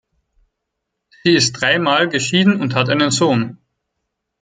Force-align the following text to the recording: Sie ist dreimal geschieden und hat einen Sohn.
Sie 1.21 1.35
ist 1.35 1.51
dreimal 1.61 2.09
geschieden 2.09 2.59
und 2.59 2.73
hat 2.73 2.89
einen 2.89 3.11
Sohn. 3.11 3.59